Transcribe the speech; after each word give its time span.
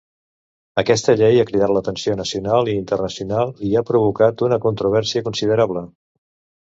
Aquesta 0.81 1.13
llei 1.19 1.35
ha 1.41 1.43
cridat 1.49 1.73
l'atenció 1.75 2.15
nacional 2.21 2.71
i 2.73 2.75
internacional, 2.77 3.53
i 3.71 3.77
ha 3.83 3.87
provocat 3.93 4.43
una 4.49 4.59
controvèrsia 4.65 5.27
considerable. 5.29 5.85